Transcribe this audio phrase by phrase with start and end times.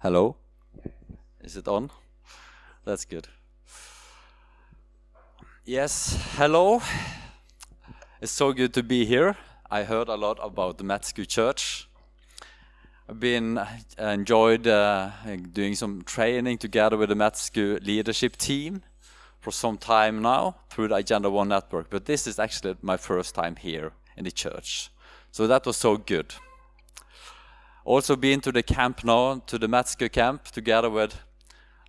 [0.00, 0.36] Hello?
[1.40, 1.90] Is it on?
[2.84, 3.26] That's good.
[5.64, 6.80] Yes, hello.
[8.20, 9.36] It's so good to be here.
[9.68, 11.88] I heard a lot about the Matsku Church.
[13.08, 13.66] I've been uh,
[13.98, 15.10] enjoyed uh,
[15.52, 18.82] doing some training together with the Matsku leadership team
[19.40, 21.90] for some time now through the Agenda One network.
[21.90, 24.90] But this is actually my first time here in the church,
[25.32, 26.34] so that was so good.
[27.88, 31.14] Also been to the camp now, to the Matsku camp, together with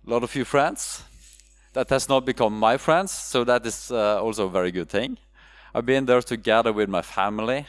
[0.06, 1.02] a lot of you friends.
[1.74, 5.18] That has not become my friends, so that is uh, also a very good thing.
[5.74, 7.66] I've been there together with my family,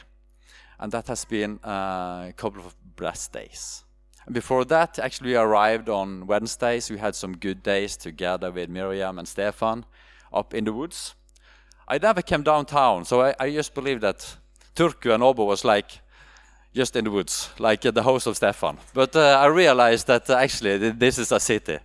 [0.78, 3.84] and that has been uh, a couple of blessed days.
[4.24, 6.90] And before that, actually, we arrived on Wednesdays.
[6.90, 9.84] We had some good days together with Miriam and Stefan
[10.32, 11.14] up in the woods.
[11.86, 14.36] I never came downtown, so I, I just believe that
[14.74, 16.00] Turku and Åbo was like
[16.74, 18.78] just in the woods, like at the house of Stefan.
[18.94, 21.78] But uh, I realized that uh, actually this is a city.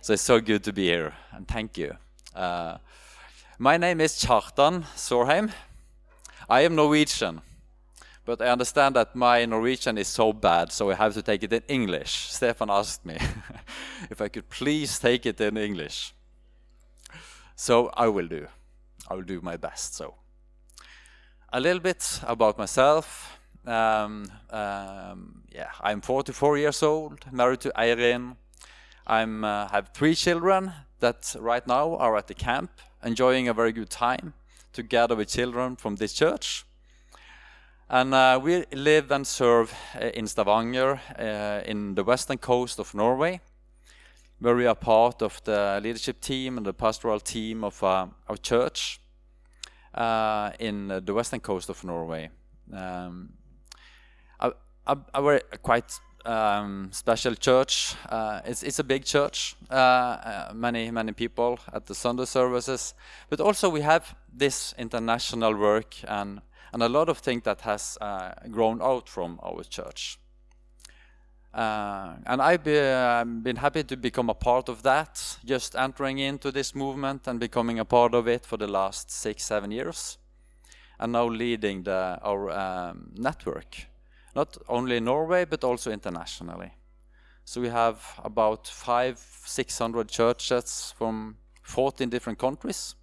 [0.00, 1.96] So it's so good to be here, and thank you.
[2.34, 2.78] Uh,
[3.58, 5.50] my name is Kjartan Sorheim.
[6.48, 7.40] I am Norwegian,
[8.26, 11.52] but I understand that my Norwegian is so bad, so I have to take it
[11.52, 12.30] in English.
[12.30, 13.16] Stefan asked me
[14.10, 16.12] if I could please take it in English.
[17.56, 18.46] So I will do.
[19.08, 19.94] I will do my best.
[19.94, 20.14] So,
[21.52, 23.38] a little bit about myself.
[23.66, 28.36] Um, um, yeah, I'm 44 years old, married to Irene.
[29.06, 32.70] I'm uh, have three children that right now are at the camp,
[33.02, 34.34] enjoying a very good time
[34.74, 36.66] together with children from this church.
[37.88, 42.94] And uh, we live and serve uh, in Stavanger, uh, in the western coast of
[42.94, 43.40] Norway,
[44.40, 48.36] where we are part of the leadership team and the pastoral team of uh, our
[48.36, 49.00] church
[50.58, 52.30] in the western coast of Norway.
[52.72, 53.30] Um,
[54.86, 57.94] a, a very quite um, special church.
[58.08, 59.56] Uh, it's it's a big church.
[59.70, 62.94] Uh, uh, many many people at the Sunday services,
[63.28, 66.40] but also we have this international work and
[66.72, 70.18] and a lot of things that has uh, grown out from our church.
[71.54, 72.80] Uh, and I've be,
[73.42, 77.78] been happy to become a part of that, just entering into this movement and becoming
[77.78, 80.18] a part of it for the last six, seven years,
[80.98, 83.86] and now leading the, our um, network
[84.34, 86.72] not only in Norway but also internationally.
[87.44, 92.94] So we have about five, six hundred churches from 14 different countries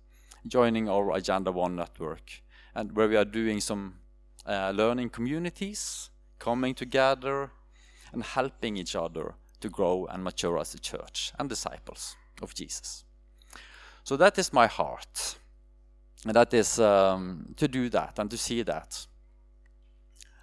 [0.47, 2.41] joining our Agenda One network,
[2.74, 3.96] and where we are doing some
[4.46, 6.09] uh, learning communities,
[6.40, 7.52] coming together,
[8.12, 13.03] and helping each other to grow and mature as a church and disciples of Jesus.
[14.03, 15.36] So that is my heart,
[16.25, 19.06] and that is um, to do that and to see that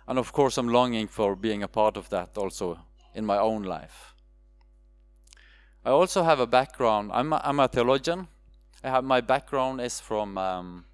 [0.08, 2.78] and of course, I'm longing for being a part of that also
[3.14, 4.14] in my own life.
[5.84, 7.10] I also have a background.
[7.12, 8.28] I'm a, I'm a theologian.
[8.82, 10.86] Have my background is from, um,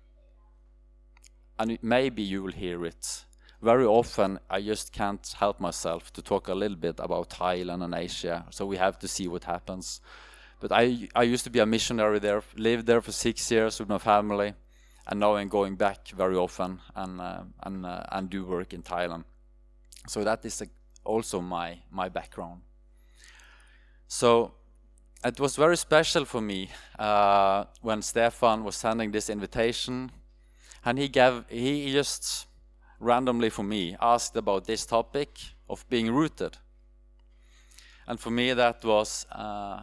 [1.59, 3.25] and maybe you will hear it.
[3.63, 7.95] Very often, I just can't help myself to talk a little bit about Thailand and
[7.95, 8.45] Asia.
[8.51, 10.01] So we have to see what happens.
[10.61, 13.89] But I I used to be a missionary there, lived there for six years with
[13.89, 14.55] my family
[15.06, 18.82] and now I'm going back very often and uh, and uh, and do work in
[18.82, 19.25] Thailand.
[20.06, 20.62] So that is
[21.04, 22.62] also my my background.
[24.09, 24.53] So
[25.25, 30.10] it was very special for me uh, when Stefan was sending this invitation,
[30.84, 32.47] and he gave he just
[33.00, 35.38] randomly for me asked about this topic
[35.69, 36.59] of being rooted.
[38.06, 39.82] And for me, that was uh,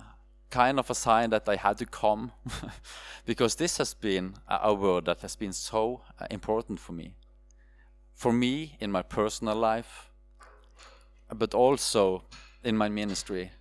[0.51, 2.31] kind of a sign that I had to come
[3.25, 7.15] because this has been a word that has been so uh, important for me.
[8.13, 10.11] For me in my personal life,
[11.33, 12.23] but also
[12.63, 13.51] in my ministry.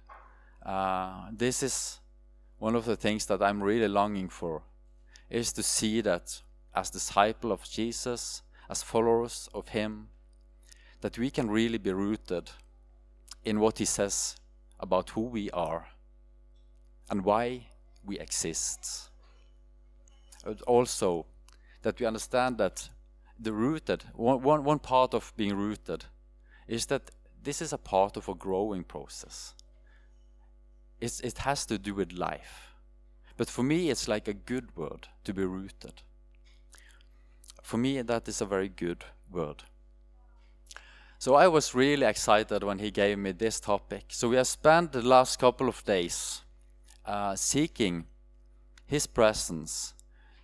[0.66, 2.00] Uh, this is
[2.58, 4.62] one of the things that I'm really longing for
[5.30, 6.42] is to see that
[6.74, 10.08] as disciple of Jesus, as followers of him,
[11.00, 12.50] that we can really be rooted
[13.44, 14.36] in what he says
[14.78, 15.86] about who we are
[17.10, 17.66] and why
[18.04, 19.10] we exist.
[20.44, 21.26] But also
[21.82, 22.88] that we understand that
[23.38, 26.04] the rooted, one, one, one part of being rooted
[26.68, 27.10] is that
[27.42, 29.54] this is a part of a growing process.
[31.00, 32.74] It's, it has to do with life.
[33.36, 36.02] But for me, it's like a good word to be rooted.
[37.62, 39.62] For me, that is a very good word.
[41.18, 44.04] So I was really excited when he gave me this topic.
[44.08, 46.42] So we have spent the last couple of days
[47.04, 48.06] uh, seeking
[48.86, 49.94] His presence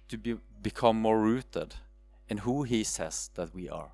[0.08, 1.74] to be, become more rooted
[2.28, 3.90] in who He says that we are.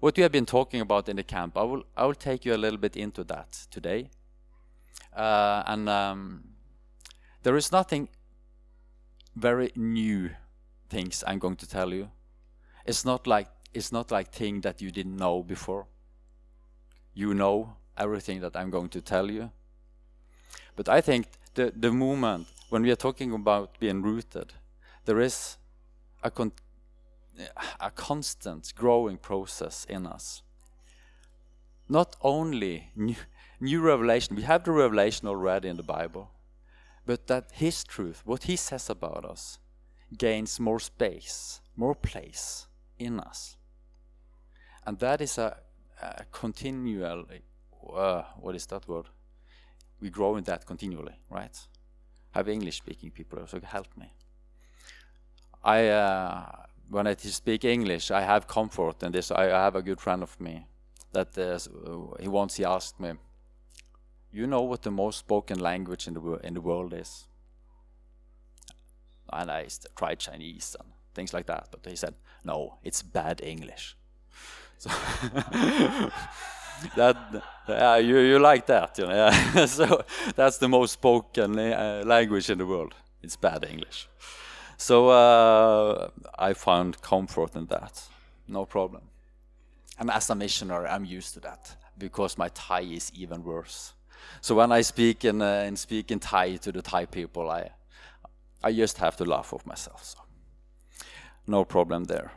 [0.00, 2.54] What we have been talking about in the camp, I will, I will take you
[2.54, 4.10] a little bit into that today.
[5.14, 6.44] Uh, and um,
[7.42, 8.08] there is nothing
[9.34, 10.30] very new
[10.88, 12.10] things I'm going to tell you.
[12.84, 15.86] It's not like it's not like thing that you didn't know before.
[17.12, 19.50] You know everything that I'm going to tell you.
[20.76, 24.52] But I think the the moment when we are talking about being rooted,
[25.04, 25.58] there is
[26.22, 26.52] a con
[27.80, 30.42] a constant growing process in us.
[31.88, 33.16] Not only new,
[33.60, 36.30] new revelation, we have the revelation already in the Bible,
[37.04, 39.58] but that His truth, what He says about us,
[40.16, 42.66] gains more space, more place
[42.98, 43.56] in us.
[44.86, 45.58] And that is a,
[46.00, 47.24] a continual,
[47.94, 49.06] uh, what is that word?
[50.00, 51.56] We grow in that continually, right?
[52.32, 54.12] Have English speaking people also help me.
[55.64, 56.44] I, uh,
[56.90, 59.30] when I speak English, I have comfort in this.
[59.30, 60.66] I, I have a good friend of me
[61.12, 61.58] that uh,
[62.20, 63.14] he once he asked me,
[64.32, 67.26] "You know what the most spoken language in the in the world is?"
[69.32, 69.66] And I
[69.96, 72.14] tried Chinese and things like that, but he said,
[72.44, 73.96] "No, it's bad English."
[74.78, 74.90] So
[76.96, 77.16] that
[77.68, 79.14] yeah, you you like that, you know?
[79.14, 79.66] Yeah.
[79.78, 82.94] so that's the most spoken uh, language in the world.
[83.22, 84.08] It's bad English.
[84.76, 88.02] So uh, I found comfort in that,
[88.46, 89.02] no problem.
[89.98, 93.94] And as a missionary, I'm used to that because my Thai is even worse.
[94.40, 97.70] So when I speak in, uh, in speak in Thai to the Thai people, I,
[98.62, 100.04] I just have to laugh off myself.
[100.04, 100.18] So
[101.46, 102.32] no problem there.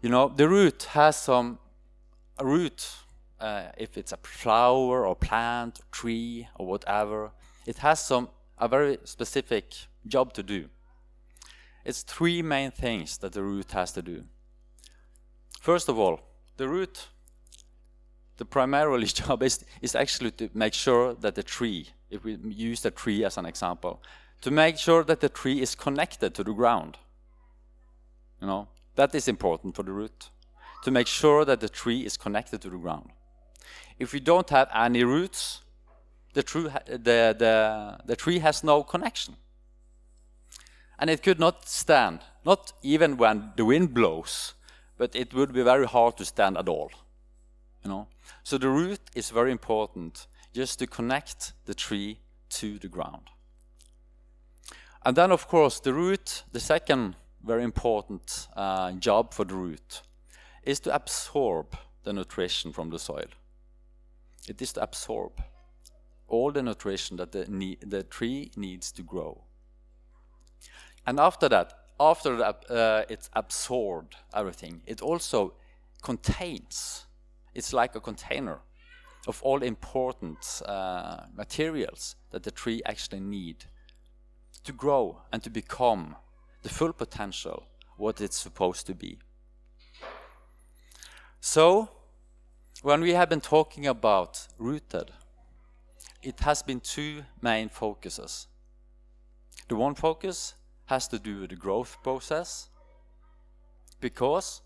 [0.00, 1.58] You know, the root has some
[2.38, 2.88] a root.
[3.40, 7.32] Uh, if it's a flower or plant, or tree or whatever,
[7.66, 8.28] it has some
[8.58, 9.74] a very specific
[10.06, 10.68] job to do.
[11.84, 14.24] It's three main things that the root has to do.
[15.60, 16.20] First of all,
[16.56, 17.08] the root,
[18.36, 22.80] the primarily job is, is actually to make sure that the tree, if we use
[22.80, 24.02] the tree as an example,
[24.40, 26.98] to make sure that the tree is connected to the ground.
[28.40, 30.30] You know, that is important for the root,
[30.84, 33.10] to make sure that the tree is connected to the ground.
[33.98, 35.62] If we don't have any roots,
[36.34, 39.36] the, tree, the, the, the tree has no connection
[40.98, 44.54] and it could not stand, not even when the wind blows,
[44.96, 46.90] but it would be very hard to stand at all.
[47.82, 48.06] You know?
[48.42, 52.18] So the root is very important just to connect the tree
[52.50, 53.30] to the ground.
[55.04, 60.02] And then, of course, the root, the second very important uh, job for the root,
[60.66, 63.28] is to absorb the nutrition from the soil.
[64.48, 65.42] It is to absorb
[66.28, 69.44] all the nutrition that the, the tree needs to grow.
[71.06, 75.54] And after that, after uh, it's absorbed everything, it also
[76.02, 77.06] contains,
[77.54, 78.60] it's like a container
[79.26, 83.64] of all important uh, materials that the tree actually need
[84.64, 86.16] to grow and to become
[86.62, 87.64] the full potential
[87.96, 89.18] what it's supposed to be.
[91.46, 91.90] So,
[92.80, 95.10] when we have been talking about rooted,
[96.22, 98.46] it has been two main focuses.
[99.68, 100.54] The one focus
[100.86, 102.70] has to do with the growth process
[104.00, 104.62] because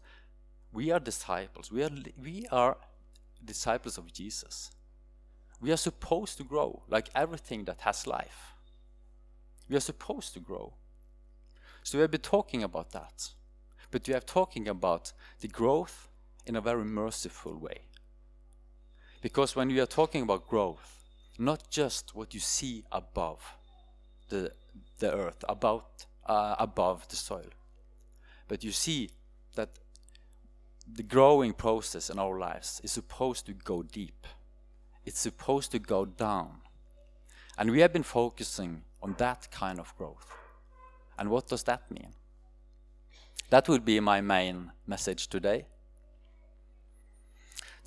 [0.73, 1.73] we are disciples.
[1.73, 2.77] We are, we are
[3.45, 4.71] disciples of Jesus.
[5.61, 8.55] We are supposed to grow like everything that has life.
[9.69, 10.75] We are supposed to grow.
[11.83, 13.31] So we have been talking about that.
[13.91, 16.08] But we are talking about the growth
[16.49, 17.79] in a very merciful way.
[19.21, 21.05] Because when we are talking about growth,
[21.39, 23.41] not just what you see above
[24.29, 24.53] the,
[24.99, 27.51] the earth, about uh, above the soil.
[28.49, 29.11] But you see
[29.55, 29.71] that
[30.91, 34.27] the growing process in our lives is supposed to go deep.
[35.05, 36.61] It's supposed to go down.
[37.57, 40.27] And we have been focusing on that kind of growth.
[41.19, 42.13] And what does that mean?
[43.51, 45.67] That would be my main message today.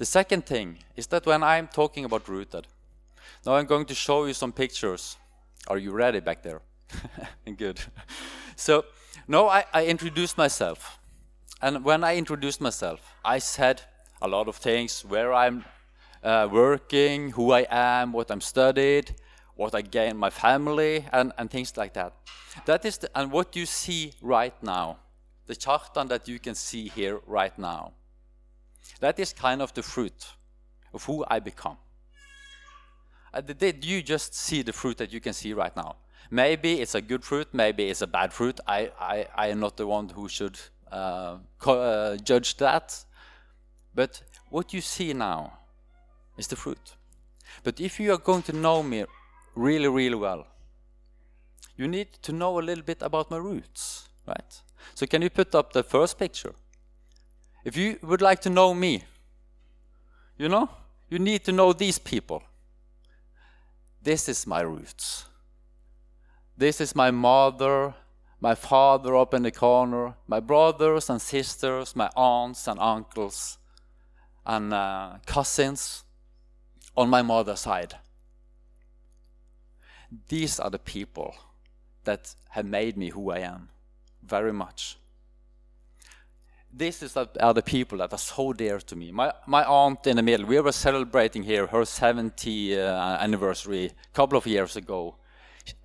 [0.01, 2.65] The second thing is that when I'm talking about rooted,
[3.45, 5.15] now I'm going to show you some pictures.
[5.67, 6.63] Are you ready back there?
[7.57, 7.79] Good.
[8.55, 8.85] So,
[9.27, 10.97] now I, I introduced myself.
[11.61, 13.83] And when I introduced myself, I said
[14.23, 15.65] a lot of things where I'm
[16.23, 19.13] uh, working, who I am, what I'm studied,
[19.53, 22.13] what I gain my family, and, and things like that.
[22.65, 24.97] That is, the, and what you see right now,
[25.45, 27.91] the Kjartan that you can see here right now,
[28.99, 30.27] that is kind of the fruit
[30.93, 31.77] of who I become.
[33.33, 35.95] Uh, did you just see the fruit that you can see right now?
[36.29, 38.59] Maybe it's a good fruit, maybe it's a bad fruit.
[38.67, 40.59] I, I, I am not the one who should
[40.91, 43.03] uh, uh, judge that.
[43.93, 45.53] But what you see now
[46.37, 46.95] is the fruit.
[47.63, 49.05] But if you are going to know me
[49.55, 50.47] really, really well,
[51.75, 54.61] you need to know a little bit about my roots, right?
[54.93, 56.53] So can you put up the first picture?
[57.63, 59.03] If you would like to know me,
[60.37, 60.69] you know,
[61.09, 62.41] you need to know these people.
[64.01, 65.25] This is my roots.
[66.57, 67.93] This is my mother,
[68.39, 73.59] my father up in the corner, my brothers and sisters, my aunts and uncles,
[74.45, 76.03] and uh, cousins
[76.97, 77.95] on my mother's side.
[80.27, 81.35] These are the people
[82.03, 83.69] that have made me who I am,
[84.23, 84.97] very much.
[86.73, 89.11] This is the, are the people that are so dear to me.
[89.11, 94.15] My, my aunt in the middle, we were celebrating here her 70th uh, anniversary a
[94.15, 95.17] couple of years ago.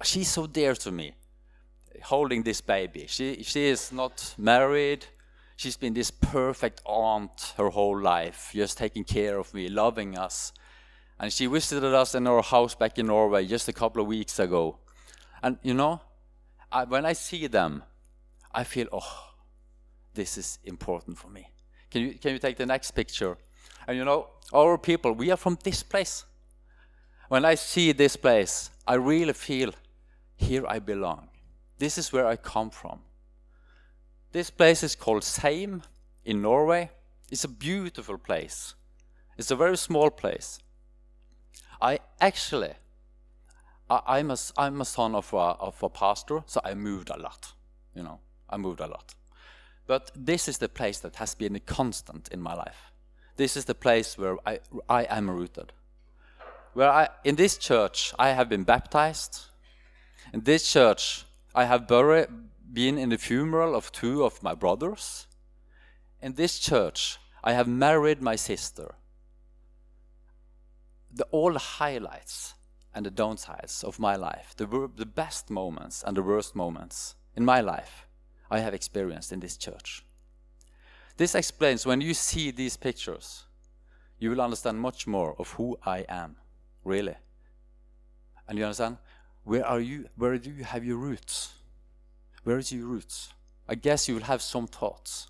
[0.05, 1.12] She's so dear to me,
[2.05, 3.07] holding this baby.
[3.09, 5.07] She, she is not married.
[5.57, 10.52] She's been this perfect aunt her whole life, just taking care of me, loving us.
[11.19, 14.38] And she visited us in our house back in Norway just a couple of weeks
[14.38, 14.78] ago.
[15.43, 16.00] And you know,
[16.71, 17.83] I, when I see them,
[18.55, 19.25] I feel, oh,
[20.16, 21.49] this is important for me.
[21.90, 23.38] Can you, can you take the next picture?
[23.87, 26.25] And you know, our people, we are from this place.
[27.28, 29.73] When I see this place, I really feel
[30.37, 31.28] here I belong.
[31.78, 33.00] This is where I come from.
[34.32, 35.82] This place is called Seim
[36.25, 36.90] in Norway.
[37.30, 38.75] It's a beautiful place.
[39.38, 40.58] It's a very small place.
[41.80, 42.73] I actually,
[43.90, 47.18] I, am a, I'm a son of a, of a pastor, so I moved a
[47.18, 47.52] lot.
[47.94, 49.14] You know, I moved a lot.
[49.87, 52.93] But this is the place that has been a constant in my life.
[53.37, 55.73] This is the place where I, I am rooted.
[56.73, 59.47] Where I, in this church, I have been baptized.
[60.33, 61.25] In this church,
[61.55, 62.28] I have buried,
[62.73, 65.26] been in the funeral of two of my brothers.
[66.21, 68.95] In this church, I have married my sister
[71.16, 72.55] the, all the highlights
[72.95, 77.45] and the downsides of my life, the, the best moments and the worst moments in
[77.45, 78.05] my life,
[78.50, 80.05] I have experienced in this church.
[81.17, 83.45] This explains when you see these pictures,
[84.19, 86.37] you will understand much more of who I am,
[86.85, 87.17] really.
[88.49, 88.99] And you understand?
[89.45, 90.09] Where are you?
[90.17, 91.55] Where do you have your roots?
[92.45, 93.33] Where is your roots?
[93.69, 95.29] I guess you will have some thoughts.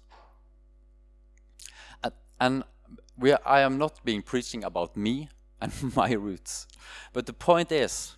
[2.03, 2.65] And, and
[3.17, 5.29] we, I am not being preaching about me
[5.61, 6.67] and my roots.
[7.13, 8.17] But the point is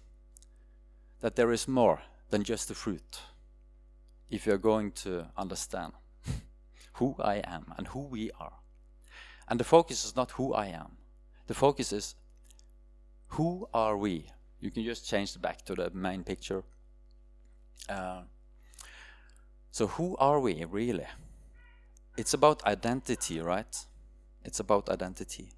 [1.20, 3.20] that there is more than just the fruit
[4.30, 5.92] if you're going to understand
[6.94, 8.52] who I am and who we are.
[9.48, 10.96] And the focus is not who I am,
[11.46, 12.14] the focus is
[13.28, 14.30] who are we?
[14.60, 16.64] You can just change the back to the main picture.
[17.88, 18.22] Uh,
[19.70, 21.06] so, who are we really?
[22.16, 23.76] It's about identity, right?
[24.44, 25.52] It's about identity.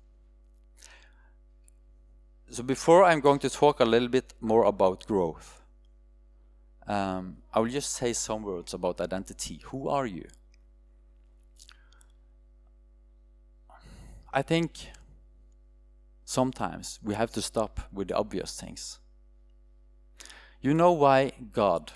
[2.50, 5.59] So before I'm going to talk a little bit more about growth,
[6.90, 9.60] um, I will just say some words about identity.
[9.66, 10.26] Who are you?
[14.32, 14.88] I think
[16.24, 18.98] sometimes we have to stop with the obvious things.
[20.60, 21.92] You know why God,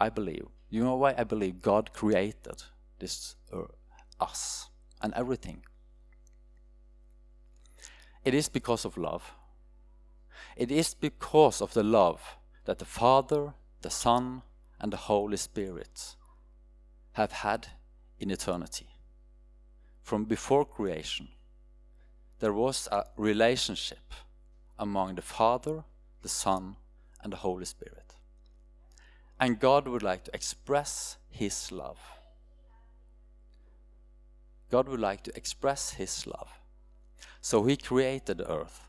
[0.00, 2.62] I believe, you know why I believe God created
[2.98, 3.64] this uh,
[4.18, 4.70] us
[5.02, 5.62] and everything.
[8.24, 9.34] It is because of love.
[10.56, 14.42] It is because of the love that the Father, the Son,
[14.80, 16.14] and the Holy Spirit
[17.12, 17.68] have had
[18.18, 18.88] in eternity.
[20.02, 21.28] From before creation,
[22.38, 24.12] there was a relationship
[24.78, 25.84] among the Father,
[26.22, 26.76] the Son,
[27.22, 28.14] and the Holy Spirit.
[29.40, 31.98] And God would like to express His love.
[34.70, 36.50] God would like to express His love.
[37.40, 38.88] So He created earth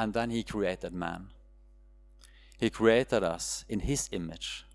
[0.00, 1.28] and then he created man.
[2.60, 4.66] He created us in his image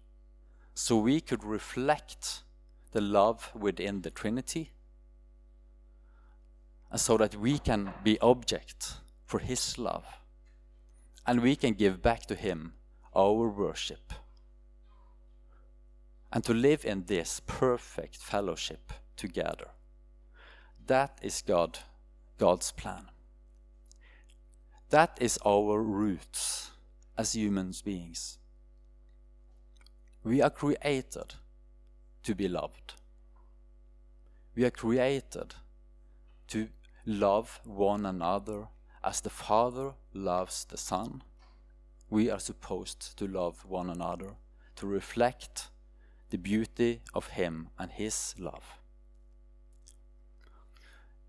[0.73, 2.41] so we could reflect
[2.93, 4.71] the love within the Trinity
[6.89, 8.93] and so that we can be object
[9.27, 10.03] for his love
[11.27, 12.73] and we can give back to him
[13.15, 14.13] our worship
[16.33, 19.67] and to live in this perfect fellowship together.
[20.87, 21.77] That is God,
[22.39, 23.11] God's plan.
[24.89, 26.71] That is our roots
[27.17, 28.37] as human beings.
[30.23, 31.35] We are created
[32.23, 32.95] to be loved.
[34.55, 35.53] We are created
[36.47, 36.69] to
[37.05, 38.67] love one another
[39.03, 41.21] as the Father loves the Son.
[42.09, 44.35] We are supposed to love one another
[44.77, 45.69] to reflect
[46.29, 48.79] the beauty of Him and His love.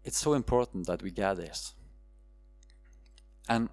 [0.05, 1.75] It's so important that we get this
[3.49, 3.69] And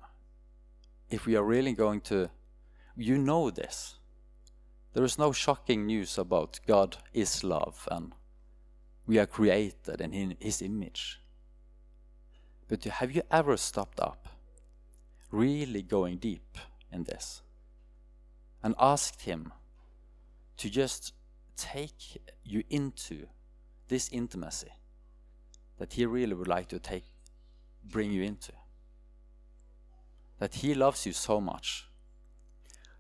[1.14, 2.28] if we are really going to,
[2.98, 4.00] you know this.
[4.94, 8.14] There is no shocking news about God is love and
[9.06, 11.20] we are created in His image.
[12.68, 14.28] But have you ever stopped up,
[15.30, 16.58] really going deep
[16.92, 17.44] in this,
[18.64, 19.54] and asked Him
[20.58, 21.14] to just
[21.56, 23.28] take you into
[23.88, 24.74] this intimacy
[25.78, 27.06] that He really would like to take,
[27.84, 28.54] bring you into?
[30.44, 31.88] That He loves you so much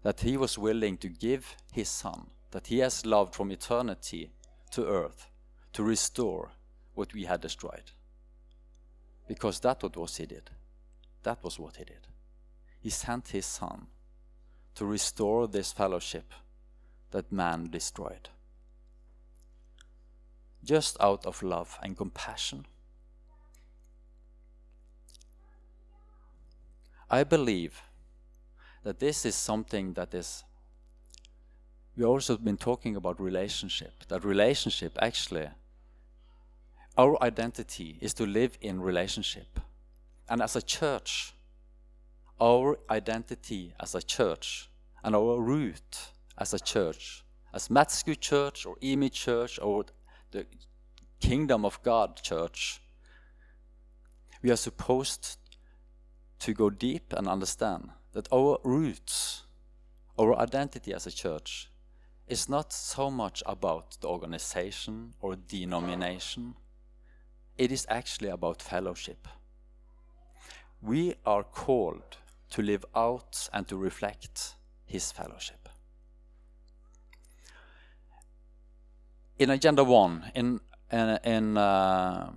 [0.01, 4.31] that He was willing to give His Son, that He has loved from eternity
[4.71, 5.27] to earth
[5.73, 6.51] to restore
[6.93, 7.91] what we had destroyed.
[9.27, 10.51] Because that was He did.
[11.23, 12.07] That was what He did.
[12.79, 13.87] He sent His Son
[14.75, 16.31] to restore this fellowship
[17.11, 18.29] that man destroyed.
[20.63, 22.67] Just out of love and compassion.
[27.13, 27.79] I believe
[28.81, 30.43] that this is something that is
[31.95, 35.47] we also been talking about relationship that relationship actually
[36.97, 39.59] our identity is to live in relationship.
[40.27, 41.33] And as a church
[42.41, 44.71] our identity as a church
[45.03, 45.91] and our root
[46.39, 49.85] as a church as Matsku Church or Imi Church or
[50.31, 50.47] the
[51.19, 52.81] Kingdom of God Church
[54.41, 55.37] we are supposed
[56.43, 59.43] to go deep and understand that our roots,
[60.19, 61.69] our identity as a church,
[62.27, 66.55] is not so much about the organization or denomination.
[67.57, 69.25] It is actually about fellowship.
[70.81, 72.17] We are called
[72.49, 75.69] to live out and to reflect His fellowship.
[79.39, 80.59] In Agenda 1, in,
[80.91, 82.31] in, in uh,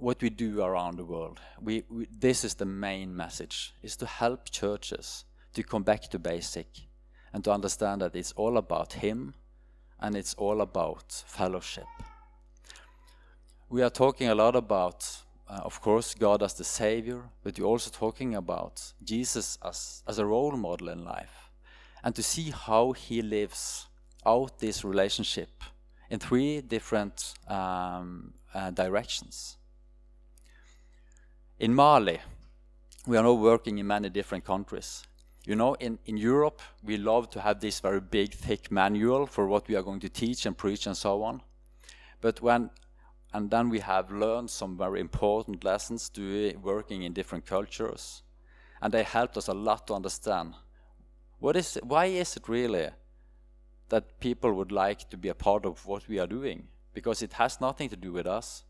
[0.00, 1.40] what we do around the world.
[1.60, 5.24] We, we, this is the main message: is to help churches
[5.54, 6.68] to come back to basic
[7.32, 9.34] and to understand that it's all about Him
[10.00, 11.86] and it's all about fellowship.
[13.68, 15.06] We are talking a lot about,
[15.48, 20.18] uh, of course, God as the Savior, but we're also talking about Jesus as, as
[20.18, 21.50] a role model in life
[22.02, 23.86] and to see how He lives
[24.24, 25.50] out this relationship
[26.10, 29.57] in three different um, uh, directions.
[31.60, 32.20] In Mali,
[33.04, 35.02] we are now working in many different countries.
[35.44, 39.48] You know, in, in Europe, we love to have this very big, thick manual for
[39.48, 41.42] what we are going to teach and preach and so on.
[42.20, 42.70] But when,
[43.34, 48.22] and then we have learned some very important lessons doing, uh, working in different cultures.
[48.80, 50.54] And they helped us a lot to understand
[51.40, 52.90] what is, why is it really
[53.88, 56.68] that people would like to be a part of what we are doing?
[56.94, 58.62] Because it has nothing to do with us.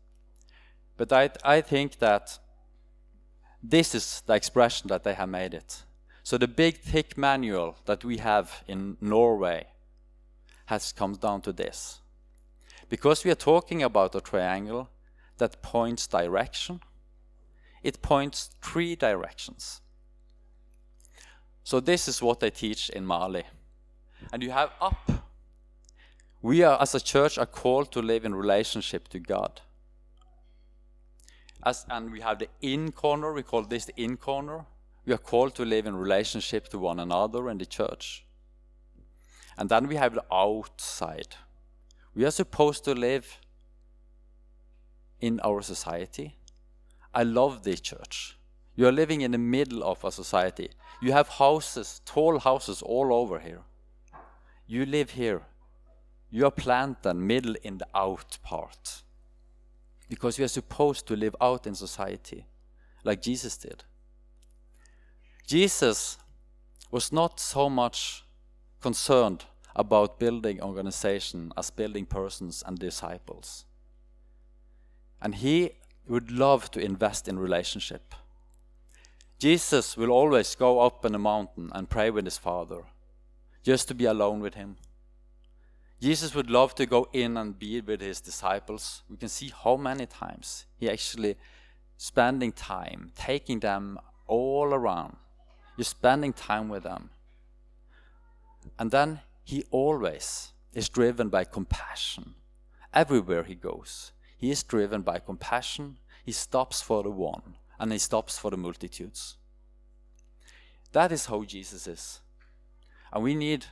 [0.97, 2.39] But I, I think that
[3.61, 5.83] this is the expression that they have made it.
[6.23, 9.67] So the big thick manual that we have in Norway
[10.65, 11.99] has come down to this.
[12.89, 14.89] Because we are talking about a triangle
[15.37, 16.81] that points direction,
[17.83, 19.81] it points three directions.
[21.63, 23.43] So this is what they teach in Mali.
[24.33, 25.11] And you have up.
[26.41, 29.61] We are as a church are called to live in relationship to God.
[31.63, 34.65] As, and we have the in corner, we call this the in corner.
[35.05, 38.25] We are called to live in relationship to one another in the church.
[39.57, 41.35] And then we have the outside.
[42.15, 43.39] We are supposed to live
[45.19, 46.37] in our society.
[47.13, 48.37] I love this church.
[48.75, 50.69] You are living in the middle of a society.
[51.01, 53.61] You have houses, tall houses all over here.
[54.65, 55.41] You live here.
[56.29, 59.01] You are planted middle in the out part
[60.09, 62.45] because we are supposed to live out in society
[63.03, 63.83] like Jesus did.
[65.45, 66.17] Jesus
[66.91, 68.23] was not so much
[68.81, 69.45] concerned
[69.75, 73.65] about building organization as building persons and disciples.
[75.21, 75.71] And he
[76.07, 78.15] would love to invest in relationship.
[79.37, 82.83] Jesus will always go up in a mountain and pray with his Father,
[83.63, 84.75] just to be alone with him.
[86.01, 89.03] Jesus would love to go in and be with his disciples.
[89.09, 91.35] We can see how many times he actually
[91.97, 95.17] spending time, taking them all around.
[95.75, 97.09] You're spending time with them.
[98.77, 102.35] And then he always is driven by compassion.
[102.93, 105.97] Everywhere he goes, he is driven by compassion.
[106.23, 109.35] He stops for the one and he stops for the multitudes.
[110.93, 112.21] That is how Jesus is.
[113.11, 113.65] And we need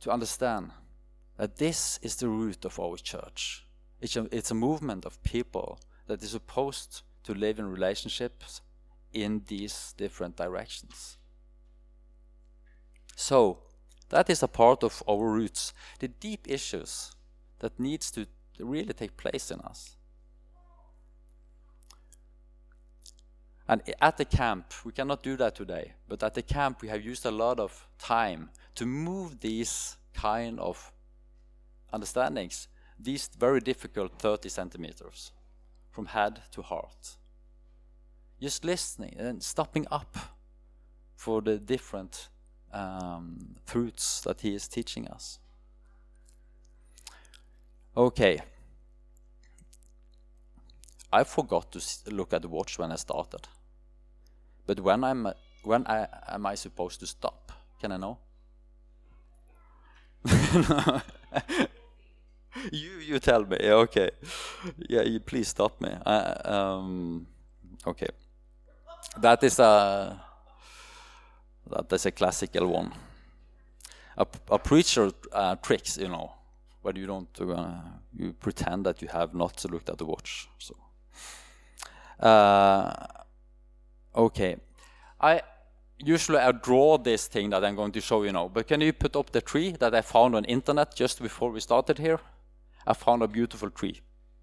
[0.00, 0.72] to understand
[1.36, 3.66] that this is the root of our church.
[4.00, 8.60] It's a, it's a movement of people that is supposed to live in relationships
[9.12, 11.16] in these different directions.
[13.16, 13.58] So,
[14.10, 17.12] that is a part of our roots, the deep issues
[17.60, 18.26] that needs to
[18.58, 19.96] really take place in us.
[23.66, 27.02] And at the camp, we cannot do that today, but at the camp we have
[27.02, 30.92] used a lot of time to move these kind of
[31.94, 35.32] understandings, these very difficult 30 centimeters,
[35.90, 37.16] from head to heart.
[38.40, 40.16] Just listening and stopping up
[41.14, 42.28] for the different
[42.72, 45.38] um, fruits that he is teaching us.
[47.96, 48.40] Okay.
[51.12, 51.80] I forgot to
[52.10, 53.46] look at the watch when I started.
[54.66, 55.28] But when I'm
[55.62, 57.52] when I am I supposed to stop?
[57.80, 58.18] Can I know?
[62.72, 63.56] you you tell me.
[63.60, 64.10] Okay.
[64.88, 65.90] Yeah, you please stop me.
[66.44, 67.26] um,
[67.86, 68.08] okay.
[69.20, 70.20] That is a
[71.70, 72.92] that is a classical one.
[74.16, 76.32] A, a preacher uh, tricks, you know,
[76.82, 77.74] when you don't uh,
[78.16, 80.48] you pretend that you have not looked at the watch.
[80.58, 80.74] So,
[82.20, 82.92] uh,
[84.14, 84.56] okay,
[85.20, 85.42] I
[85.98, 88.48] usually I draw this thing that I'm going to show you now.
[88.48, 91.60] But can you put up the tree that I found on internet just before we
[91.60, 92.20] started here?
[92.86, 94.00] I found a beautiful tree.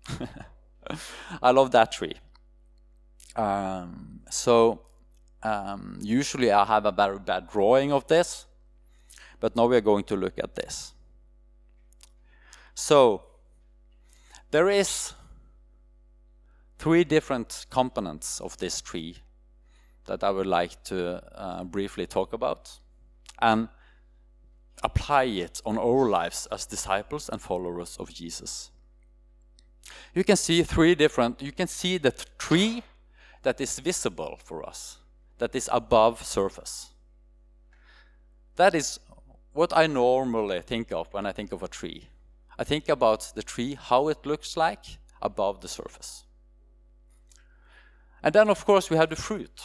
[1.42, 2.16] I love that tree.
[3.36, 4.82] Um, so
[5.44, 8.46] um, usually I have a very bad drawing of this,
[9.40, 10.94] but now we are going to look at this.
[12.74, 13.24] So
[14.52, 15.14] there is
[16.78, 19.18] three different components of this tree
[20.06, 22.80] that I would like to uh, briefly talk about
[23.40, 23.70] and
[24.84, 28.72] apply it on our lives as disciples and followers of Jesus.
[30.14, 32.84] You can see three different, you can see the tree
[33.44, 34.98] that is visible for us
[35.42, 36.92] that is above surface.
[38.58, 39.00] That is
[39.54, 42.10] what I normally think of when I think of a tree.
[42.60, 44.86] I think about the tree, how it looks like
[45.20, 46.26] above the surface.
[48.22, 49.64] And then, of course, we have the fruit.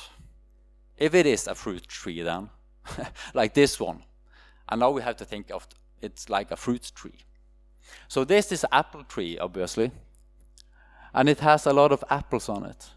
[0.96, 2.48] If it is a fruit tree, then,
[3.35, 4.02] like this one,
[4.68, 5.66] and now we have to think of
[6.02, 7.24] it's like a fruit tree.
[8.09, 9.90] So this is apple tree, obviously,
[11.14, 12.90] and it has a lot of apples on it.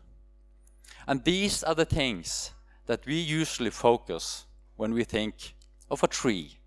[1.08, 2.51] And these are the things
[2.86, 5.55] that we usually focus when we think
[5.89, 6.58] of a tree.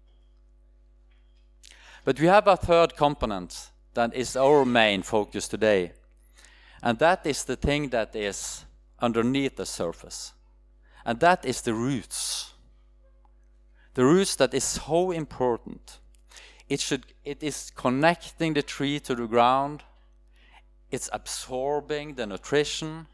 [2.05, 5.93] But we have a third component that is our main focus today,
[6.83, 8.65] and that is the thing that is
[8.99, 10.33] underneath the surface,
[11.05, 12.52] and that is the roots.
[13.95, 15.99] The roots that is so important.
[16.69, 19.83] It, should, it is connecting the tree to the ground,
[20.91, 23.07] it's absorbing the nutrition,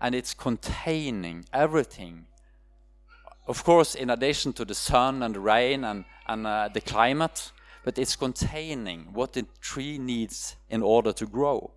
[0.00, 2.26] and it's containing everything
[3.50, 7.50] of course, in addition to the sun and the rain and, and uh, the climate,
[7.84, 11.72] but it's containing what the tree needs in order to grow.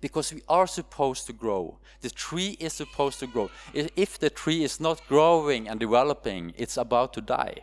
[0.00, 1.78] Because we are supposed to grow.
[2.00, 3.50] The tree is supposed to grow.
[3.74, 7.58] If the tree is not growing and developing, it's about to die.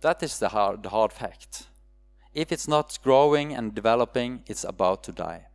[0.00, 1.64] That is the hard, the hard fact.
[2.34, 5.48] If it's not growing and developing, it's about to die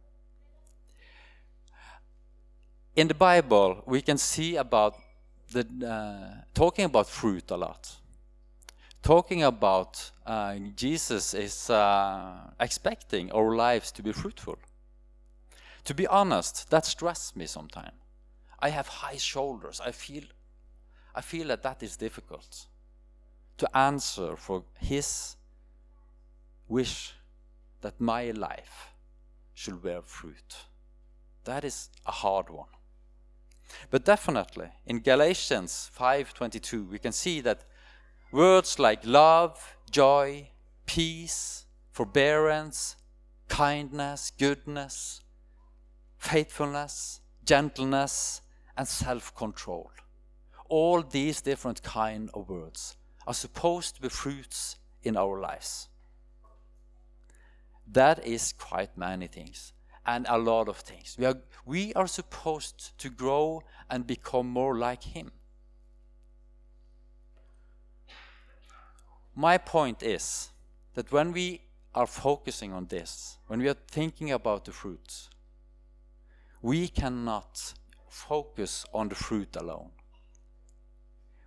[2.95, 4.95] in the Bible, we can see about
[5.51, 7.95] the uh, talking about fruit a lot.
[9.01, 14.57] Talking about uh, Jesus is uh, expecting our lives to be fruitful.
[15.85, 17.91] To be honest, that stresses me sometimes.
[18.59, 19.81] I have high shoulders.
[19.81, 20.23] I feel,
[21.13, 22.67] I feel that that is difficult
[23.57, 25.35] to answer for His
[26.67, 27.13] wish
[27.81, 28.93] that my life
[29.53, 30.55] should bear fruit.
[31.43, 32.69] That is a hard one.
[33.89, 37.65] But definitely in Galatians 5:22 we can see that
[38.31, 40.49] words like love, joy,
[40.85, 42.95] peace, forbearance,
[43.47, 45.22] kindness, goodness,
[46.23, 48.41] faithfulness, gentleness
[48.77, 49.91] and self-control.
[50.69, 52.95] All these different kind of words
[53.27, 55.89] are supposed to be fruits in our lives.
[57.85, 59.73] That is quite many things
[60.05, 61.17] and a lot of things.
[61.19, 65.31] We are, we are supposed to grow and become more like Him.
[69.35, 70.49] My point is
[70.93, 71.61] that when we
[71.93, 75.29] are focusing on this, when we are thinking about the fruits,
[76.63, 77.75] we cannot
[78.09, 79.91] focus on the fruit alone.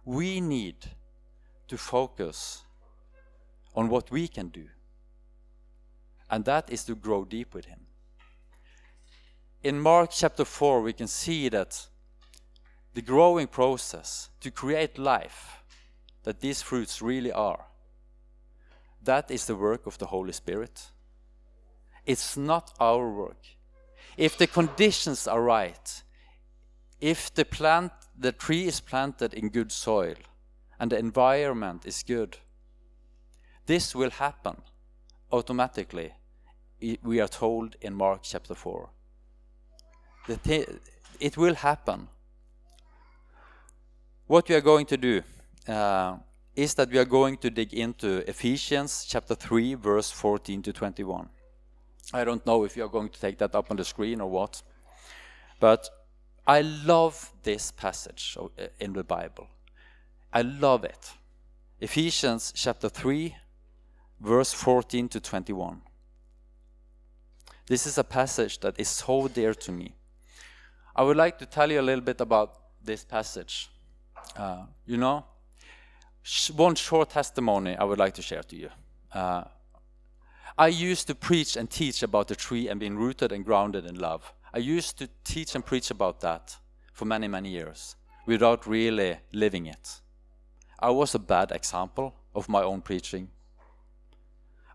[0.04, 0.76] We need
[1.66, 2.62] to focus
[3.74, 4.68] on what we can do,
[6.30, 7.86] and that is to grow deep with Him
[9.66, 11.88] in Mark chapter 4, we can see that
[12.94, 15.64] the growing process to create life,
[16.22, 17.64] that these fruits really are,
[19.02, 20.92] that is the work of the Holy Spirit.
[22.04, 23.55] It's not our work.
[24.16, 26.02] If the conditions are right,
[27.00, 30.14] if the plant, the tree is planted in good soil,
[30.80, 32.38] and the environment is good,
[33.66, 34.56] this will happen
[35.30, 36.12] automatically.
[37.02, 38.88] We are told in Mark chapter 4.
[41.20, 42.08] It will happen.
[44.26, 45.22] What we are going to do
[45.68, 46.16] uh,
[46.54, 51.28] is that we are going to dig into Ephesians chapter 3, verse 14 to 21.
[52.12, 54.30] I don't know if you are going to take that up on the screen or
[54.30, 54.62] what,
[55.58, 55.88] but
[56.46, 59.48] I love this passage uh, in the Bible.
[60.32, 61.12] I love it.
[61.80, 63.34] Ephesians chapter 3,
[64.20, 65.82] verse 14 to 21.
[67.66, 69.94] This is a passage that is so dear to me.
[70.94, 73.68] I would like to tell you a little bit about this passage.
[74.36, 75.24] Uh, you know,
[76.54, 78.70] one short testimony I would like to share to you.
[79.12, 79.44] Uh,
[80.58, 83.98] I used to preach and teach about the tree and being rooted and grounded in
[83.98, 84.32] love.
[84.54, 86.56] I used to teach and preach about that
[86.92, 90.00] for many, many years without really living it.
[90.78, 93.28] I was a bad example of my own preaching.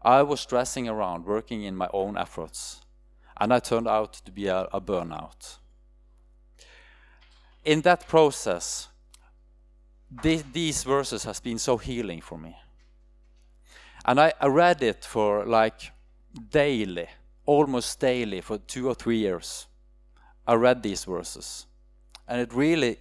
[0.03, 2.81] I was stressing around, working in my own efforts,
[3.39, 5.57] and I turned out to be a, a burnout.
[7.65, 8.87] In that process,
[10.21, 12.55] these verses has been so healing for me.
[14.05, 15.91] And I, I read it for like
[16.49, 17.07] daily,
[17.45, 19.67] almost daily for two or three years.
[20.47, 21.67] I read these verses,
[22.27, 22.97] and it really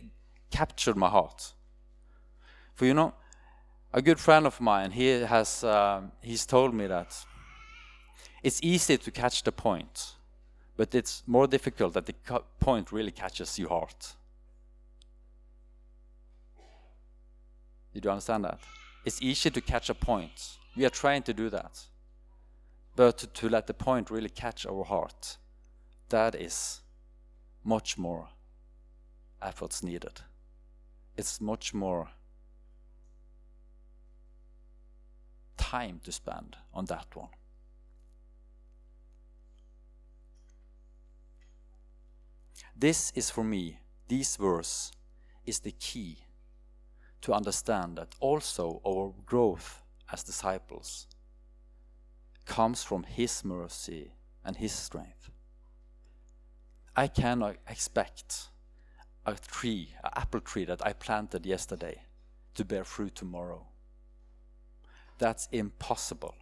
[0.50, 1.54] captured my heart.
[2.74, 3.14] For you know,
[3.92, 7.16] a good friend of mine, he has uh, he's told me that
[8.42, 10.14] it's easy to catch the point,
[10.76, 12.14] but it's more difficult that the
[12.58, 14.14] point really catches your heart.
[17.92, 18.60] Did you understand that?
[19.04, 20.58] It's easy to catch a point.
[20.76, 21.80] We are trying to do that.
[22.96, 25.37] But to, to let the point really catch our heart,
[26.09, 26.80] that is
[27.64, 28.28] much more
[29.42, 30.20] efforts needed.
[31.16, 32.11] It's much more
[35.56, 37.28] time to spend on that one.
[42.76, 43.78] This is for me,
[44.09, 44.90] this verse
[45.44, 46.24] is the key
[47.20, 49.79] to understand that also our growth
[50.12, 51.07] as disciples
[52.46, 54.12] comes from His mercy
[54.44, 55.31] and His strength.
[56.96, 58.49] I cannot expect
[59.25, 62.03] a tree, an apple tree that I planted yesterday,
[62.55, 63.66] to bear fruit tomorrow.
[65.18, 66.35] That's impossible.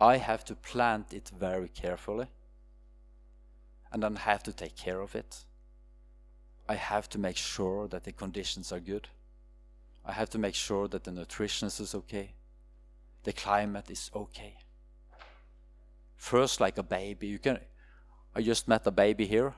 [0.00, 2.26] I have to plant it very carefully,
[3.92, 5.44] and then have to take care of it.
[6.68, 9.08] I have to make sure that the conditions are good.
[10.04, 12.34] I have to make sure that the nutrition is okay,
[13.22, 14.56] the climate is okay.
[16.16, 17.58] First, like a baby, you can.
[18.34, 19.54] I just met a baby here,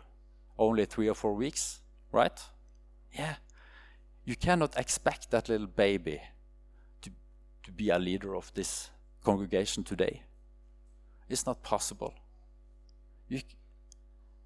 [0.59, 1.81] only three or four weeks,
[2.13, 2.39] right?
[3.13, 3.37] Yeah.
[4.25, 6.21] You cannot expect that little baby
[7.03, 7.11] to,
[7.63, 8.91] to be a leader of this
[9.25, 10.23] congregation today.
[11.29, 12.15] It's not possible.
[13.29, 13.41] You,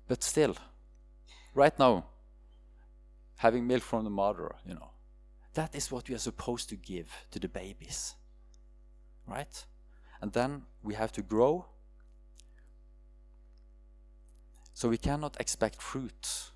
[0.08, 0.56] but still,
[1.54, 2.06] right now,
[3.36, 4.90] having milk from the mother, you know,
[5.54, 8.14] that is what we are supposed to give to the babies.
[9.26, 9.66] Right?
[10.20, 11.66] And then we have to grow.
[14.74, 16.50] So we cannot expect fruit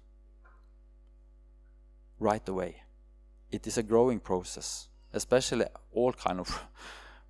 [2.18, 2.83] right away.
[3.50, 6.48] It is a growing process, especially all kind of.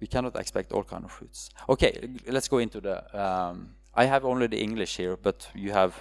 [0.00, 1.48] We cannot expect all kind of fruits.
[1.68, 1.92] Okay,
[2.26, 2.96] let's go into the.
[3.18, 5.94] Um, I have only the English here, but you have.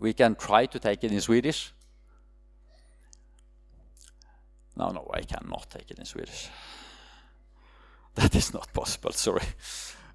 [0.00, 1.72] We can try to take it in Swedish.
[4.76, 6.50] No, no, I cannot take it in Swedish.
[8.14, 9.44] That is not possible, sorry.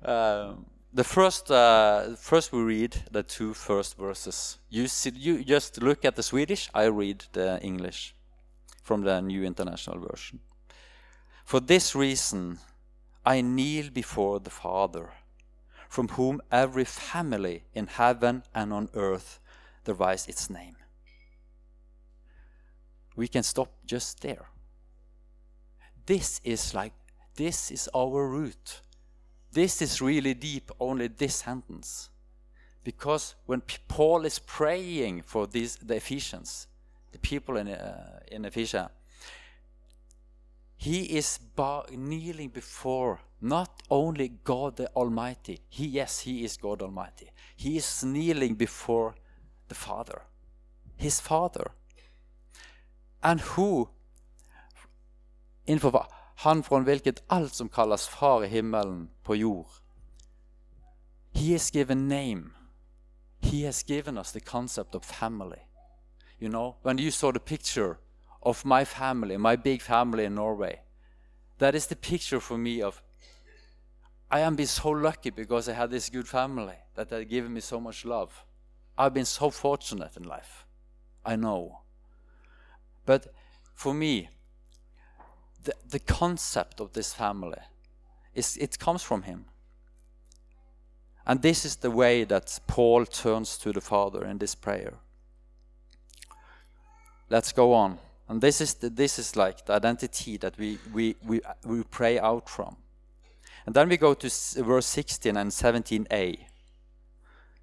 [0.03, 0.53] Uh,
[0.93, 4.57] the first, uh, first we read the two first verses.
[4.69, 8.15] You, see, you just look at the Swedish, I read the English
[8.83, 10.39] from the New International Version.
[11.45, 12.59] For this reason,
[13.25, 15.11] I kneel before the Father,
[15.87, 19.39] from whom every family in heaven and on earth
[19.85, 20.75] derives its name
[23.15, 24.49] we can stop just there.
[26.05, 26.93] This is like,
[27.35, 28.81] this is our root.
[29.51, 32.09] This is really deep, only this sentence.
[32.83, 36.67] Because when Paul is praying for these, the Ephesians,
[37.11, 38.89] the people in, uh, in Ephesia,
[40.77, 41.39] he is
[41.91, 45.59] kneeling before not only God the Almighty.
[45.69, 47.29] He, yes, he is God Almighty.
[47.55, 49.13] He is kneeling before
[49.67, 50.23] the Father,
[50.97, 51.71] his Father.
[53.21, 53.87] And who
[55.65, 59.67] innenfor han från vilket allt som kallas far i himmelen på jord.
[61.31, 62.49] He has given name.
[63.39, 65.59] He has given us the concept of family.
[66.39, 67.95] You know, when you saw the picture
[68.41, 70.81] of my family, my big family in Norway.
[71.57, 73.01] That is the picture for me of
[74.31, 77.59] I am been so lucky because I had this good family that had given me
[77.61, 78.45] so much love.
[78.97, 80.65] I've been so fortunate in life.
[81.25, 81.81] I know.
[83.11, 83.27] But
[83.73, 84.29] for me,
[85.65, 87.59] the, the concept of this family
[88.33, 89.47] is it comes from him.
[91.25, 94.93] And this is the way that Paul turns to the Father in this prayer.
[97.29, 97.99] Let's go on.
[98.29, 102.17] And this is, the, this is like the identity that we, we, we, we pray
[102.17, 102.77] out from.
[103.65, 104.29] And then we go to
[104.63, 106.45] verse 16 and 17a.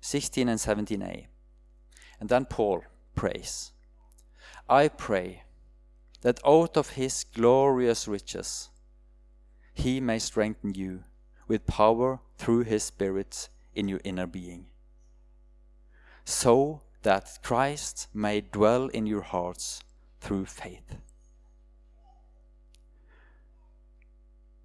[0.02, 1.26] 16 and 17a.
[2.20, 2.84] And then Paul
[3.14, 3.72] prays
[4.68, 5.44] I pray
[6.20, 8.70] that out of his glorious riches
[9.72, 11.04] he may strengthen you
[11.46, 14.66] with power through his Spirit in your inner being,
[16.24, 19.82] so that Christ may dwell in your hearts
[20.20, 20.96] through faith.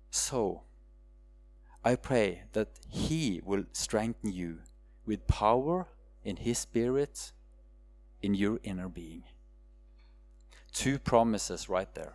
[0.09, 0.63] So,
[1.83, 4.59] I pray that He will strengthen you
[5.05, 5.87] with power
[6.23, 7.31] in His Spirit
[8.21, 9.23] in your inner being.
[10.73, 12.13] Two promises right there.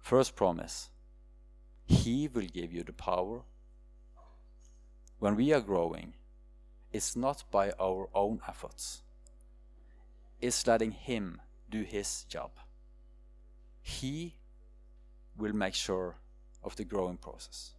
[0.00, 0.90] First promise
[1.86, 3.40] He will give you the power.
[5.18, 6.14] When we are growing,
[6.92, 9.02] it's not by our own efforts,
[10.40, 12.50] it's letting Him do his job.
[13.82, 14.34] He
[15.36, 16.16] will make sure
[16.62, 17.72] of the growing process.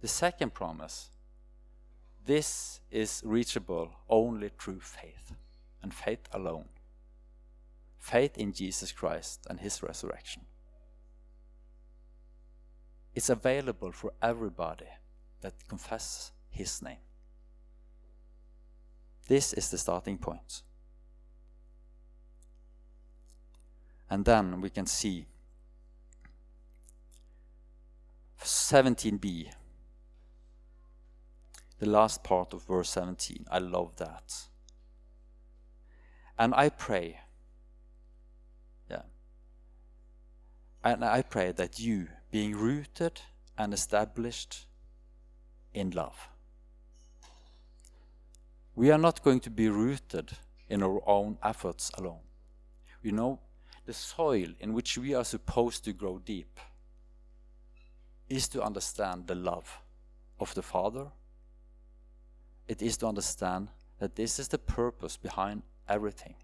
[0.00, 1.10] The second promise
[2.24, 5.34] this is reachable only through faith,
[5.80, 6.68] and faith alone.
[7.98, 10.42] Faith in Jesus Christ and his resurrection.
[13.14, 14.86] It's available for everybody
[15.40, 16.98] that confesses his name.
[19.26, 20.62] This is the starting point.
[24.08, 25.26] And then we can see
[28.42, 29.50] 17b,
[31.78, 33.46] the last part of verse 17.
[33.50, 34.46] I love that.
[36.38, 37.20] And I pray,
[40.92, 43.20] and I pray that you, being rooted
[43.58, 44.66] and established
[45.72, 46.28] in love,
[48.74, 50.32] we are not going to be rooted
[50.68, 52.20] in our own efforts alone.
[53.02, 53.40] You know,
[53.86, 56.60] the soil in which we are supposed to grow deep
[58.28, 59.80] is to understand the love
[60.40, 61.06] of the Father.
[62.68, 63.68] It is to understand
[63.98, 66.34] that this is the purpose behind everything.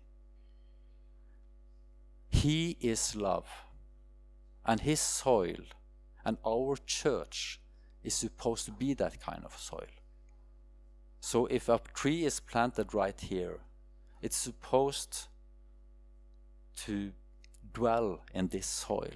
[2.30, 3.46] He is love,
[4.64, 5.56] and His soil
[6.24, 7.60] and our church
[8.02, 9.92] is supposed to be that kind of soil.
[11.20, 13.60] So if a tree is planted right here,
[14.20, 15.28] it's supposed
[16.84, 17.12] to
[17.72, 19.14] dwell in this soil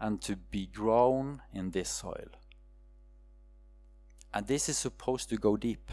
[0.00, 2.28] and to be grown in this soil.
[4.32, 5.90] And this is supposed to go deep.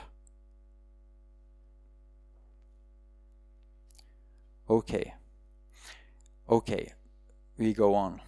[4.69, 5.13] Okay.
[6.49, 6.93] Okay,
[7.57, 8.21] we go on.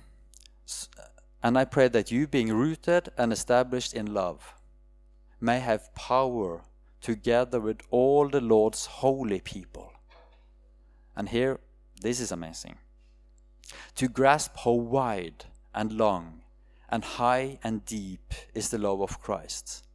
[0.97, 1.03] Uh,
[1.43, 4.55] and I pray that you, being rooted and established in love,
[5.39, 6.61] may have power
[7.01, 9.93] together with all the Lord's holy people.
[11.15, 11.59] And here,
[12.01, 12.77] this is amazing
[13.95, 16.41] to grasp how wide and long
[16.89, 19.85] and high and deep is the love of Christ,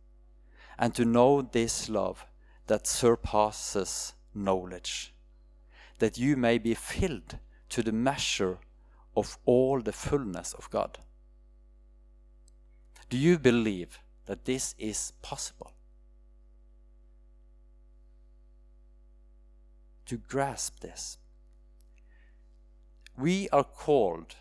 [0.78, 2.26] and to know this love
[2.66, 5.14] that surpasses knowledge,
[5.98, 7.38] that you may be filled
[7.68, 8.58] to the measure
[9.20, 10.98] of all the fullness of God.
[13.08, 15.72] Do you believe that this is possible?
[20.06, 21.18] To grasp this
[23.16, 24.34] we are called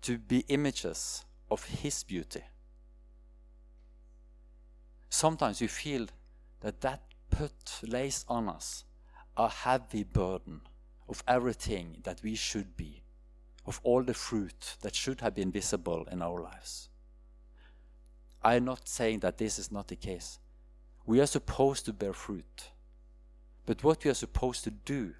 [0.00, 2.42] to be images of His beauty.
[5.08, 6.06] Sometimes we feel
[6.60, 8.84] that that put lays on us
[9.36, 10.62] a heavy burden
[11.08, 13.01] of everything that we should be,
[13.66, 16.88] of all the fruit that should have been visible in our lives.
[18.42, 20.38] I am not saying that this is not the case.
[21.06, 22.70] We are supposed to bear fruit.
[23.66, 25.14] But what we are supposed to do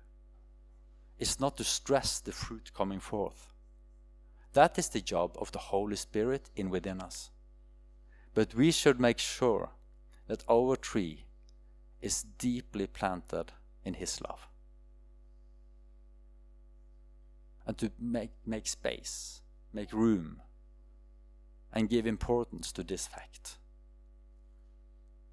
[1.18, 3.52] is not to stress the fruit coming forth.
[4.54, 7.30] That is the job of the Holy Spirit in within us.
[8.34, 9.70] But we should make sure
[10.26, 11.26] that our tree
[12.00, 13.52] is deeply planted
[13.84, 14.48] in His love.
[17.66, 19.40] And to make, make space,
[19.72, 20.40] make room,
[21.72, 23.58] and give importance to this fact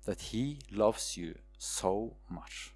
[0.06, 2.74] that He loves you so much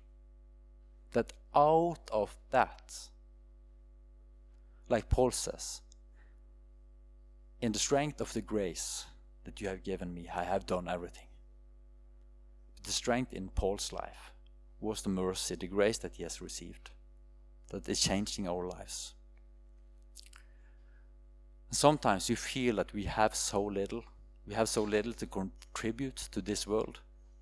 [1.14, 3.10] that out of that,
[4.90, 5.82] like Paul says,
[7.62, 9.06] in the strength of the grace
[9.46, 11.28] that you have given me, I have done everything.
[12.84, 14.34] The strength in Paul's life
[14.82, 16.92] was the mercy, the grace that he has received,
[17.70, 19.16] that is changing our lives.
[21.74, 24.04] Sometimes you feel that we have so little,
[24.46, 27.00] we have so little to contribute to this world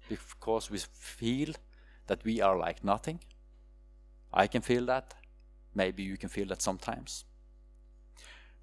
[0.08, 1.54] because we feel
[2.08, 3.20] that we are like nothing.
[4.34, 5.14] I can feel that.
[5.76, 7.26] Maybe you can feel that sometimes.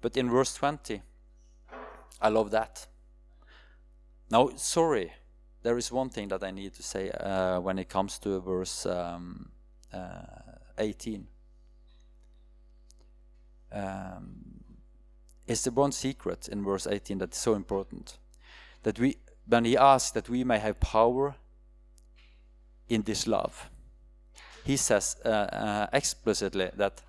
[0.01, 1.01] But in verse 20,
[2.21, 2.87] I love that.
[4.31, 5.13] Now, sorry,
[5.61, 8.85] there is one thing that I need to say uh, when it comes to verse
[8.85, 9.49] um,
[9.93, 10.19] uh,
[10.77, 11.27] 18.
[13.71, 14.58] Um,
[15.49, 18.19] it's the one secret in verse 18 that is so important.
[18.83, 21.35] That we, when he asks that we may have power
[22.87, 23.69] in this love,
[24.63, 27.01] he says uh, uh, explicitly that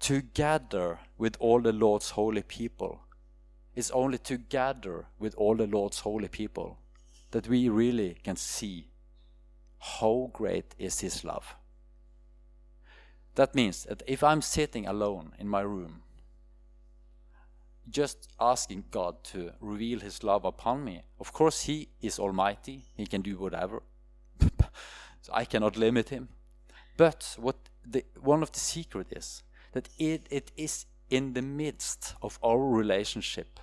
[0.00, 3.00] together with all the Lord's holy people,
[3.76, 6.78] it's only together with all the Lord's holy people
[7.32, 8.88] that we really can see
[9.78, 11.54] how great is His love.
[13.34, 16.02] That means that if I'm sitting alone in my room,
[17.90, 23.06] just asking God to reveal His love upon me, of course, He is Almighty, He
[23.06, 23.82] can do whatever.
[24.40, 26.28] so I cannot limit Him.
[26.96, 32.14] But what the, one of the secret is that it, it is in the midst
[32.22, 33.60] of our relationship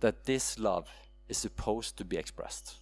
[0.00, 0.88] that this love
[1.28, 2.76] is supposed to be expressed.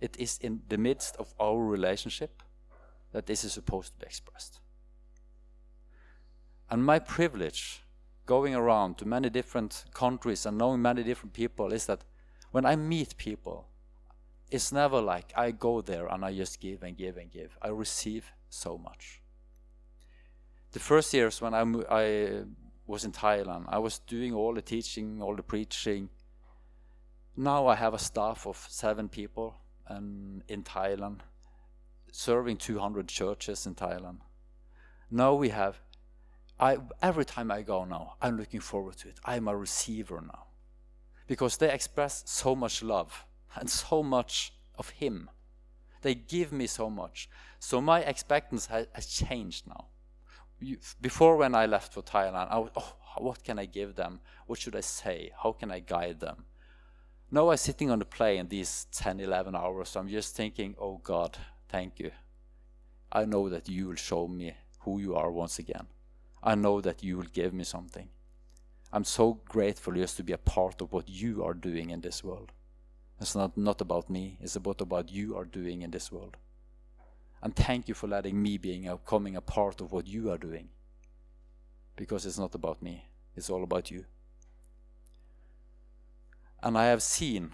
[0.00, 2.42] It is in the midst of our relationship
[3.12, 4.60] that this is supposed to be expressed.
[6.70, 7.82] And my privilege
[8.30, 12.04] going around to many different countries and knowing many different people is that
[12.52, 13.66] when I meet people,
[14.52, 17.58] it's never like I go there and I just give and give and give.
[17.60, 19.20] I receive so much.
[20.70, 22.44] The first years when I, I
[22.86, 26.08] was in Thailand, I was doing all the teaching, all the preaching.
[27.36, 29.56] Now I have a staff of seven people
[29.88, 31.18] and in Thailand,
[32.12, 34.18] serving 200 churches in Thailand.
[35.10, 35.80] Now we have,
[36.60, 39.18] I, every time I go now, I'm looking forward to it.
[39.24, 40.44] I'm a receiver now.
[41.26, 43.24] Because they express so much love
[43.56, 45.30] and so much of Him.
[46.02, 47.28] They give me so much.
[47.58, 49.86] So my expectancy has, has changed now.
[50.60, 54.20] You, before, when I left for Thailand, I was, oh, what can I give them?
[54.46, 55.30] What should I say?
[55.42, 56.44] How can I guide them?
[57.30, 59.96] Now I'm sitting on the plane these 10, 11 hours.
[59.96, 61.38] I'm just thinking, oh God,
[61.68, 62.10] thank you.
[63.10, 65.86] I know that you will show me who you are once again.
[66.42, 68.08] I know that you will give me something.
[68.92, 72.24] I'm so grateful just to be a part of what you are doing in this
[72.24, 72.52] world.
[73.20, 76.36] It's not, not about me, it's about what you are doing in this world.
[77.42, 80.38] And thank you for letting me being a, coming a part of what you are
[80.38, 80.68] doing.
[81.96, 83.04] Because it's not about me,
[83.36, 84.06] it's all about you.
[86.62, 87.50] And I have seen,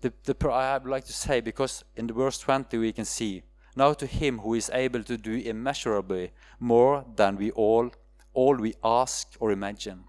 [0.00, 3.42] the, the, I would like to say, because in the verse 20 we can see,
[3.78, 7.90] now to him who is able to do immeasurably more than we all,
[8.34, 10.04] all we ask or imagine,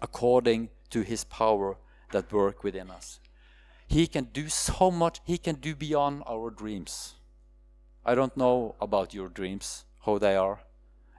[0.00, 1.76] according to his power
[2.12, 3.18] that work within us.
[3.92, 7.14] He can do so much, He can do beyond our dreams.
[8.06, 10.60] I don't know about your dreams, how they are,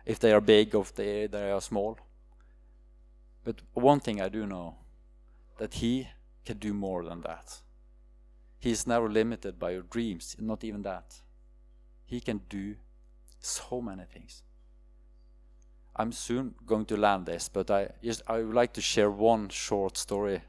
[0.06, 2.00] if they are big or if they, they are small.
[3.44, 4.78] But one thing I do know
[5.60, 6.08] that He
[6.46, 7.62] can do more than that.
[8.58, 11.22] He is never limited by your dreams, not even that.
[12.14, 12.76] He can do
[13.40, 14.44] so many things.
[15.96, 19.50] I'm soon going to land this, but I just I would like to share one
[19.50, 20.42] short story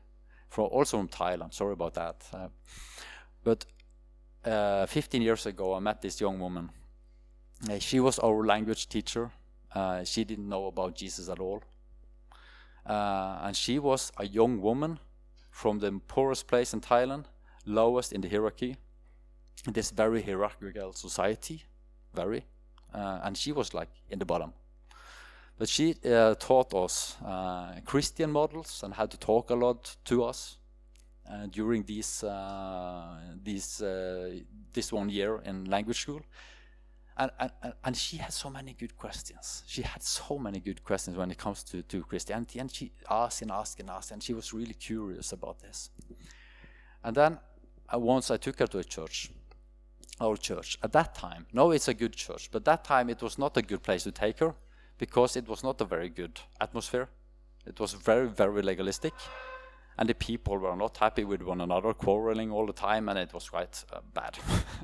[0.50, 1.54] from also from Thailand.
[1.54, 2.16] Sorry about that.
[2.34, 2.48] Uh,
[3.42, 3.64] but
[4.44, 6.68] uh, 15 years ago, I met this young woman.
[7.70, 9.30] Uh, she was our language teacher.
[9.74, 11.62] Uh, she didn't know about Jesus at all.
[12.84, 14.98] Uh, and she was a young woman
[15.50, 17.24] from the poorest place in Thailand,
[17.64, 18.76] lowest in the hierarchy,
[19.72, 21.64] this very hierarchical society,
[22.12, 22.44] very.
[22.92, 24.52] Uh, and she was like in the bottom.
[25.58, 30.24] But she uh, taught us uh, Christian models and had to talk a lot to
[30.24, 30.58] us
[31.30, 34.30] uh, during these, uh, these, uh,
[34.72, 36.22] this one year in language school.
[37.16, 37.50] and, and,
[37.84, 39.62] and she had so many good questions.
[39.66, 43.42] She had so many good questions when it comes to, to Christianity, and she asked
[43.42, 45.90] and asked and asked, and she was really curious about this.
[47.04, 47.38] And then
[47.92, 49.30] once I took her to a church,
[50.20, 50.78] our church.
[50.82, 53.62] At that time, no, it's a good church, but that time it was not a
[53.62, 54.54] good place to take her
[54.98, 57.08] because it was not a very good atmosphere.
[57.66, 59.14] It was very, very legalistic
[59.98, 63.32] and the people were not happy with one another, quarreling all the time, and it
[63.32, 64.38] was quite uh, bad.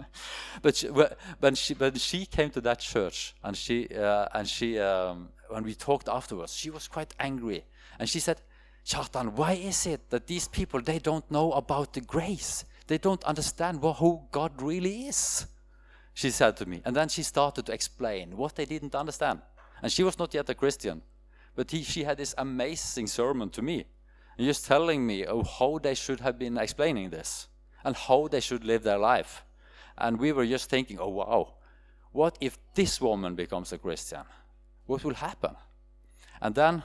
[0.63, 4.79] but she, when she when she came to that church, and she uh, and she
[4.79, 7.65] um, when we talked afterwards, she was quite angry,
[7.99, 8.41] and she said,
[8.87, 12.65] "Kjartan, why is it that these people they don't know about the grace?
[12.91, 15.47] They don't understand what, who God really is?"
[16.13, 19.41] She said to me, and then she started to explain what they didn't understand,
[19.81, 21.03] and she was not yet a Christian,
[21.55, 23.87] but he, she had this amazing sermon to me
[24.37, 27.49] and just telling me oh, how they should have been explaining this
[27.85, 29.45] and how they should live their life.
[29.97, 31.55] And we were just thinking, oh, wow,
[32.13, 34.25] what if this woman becomes a Christian?
[34.87, 35.55] What will happen?
[36.41, 36.83] And then,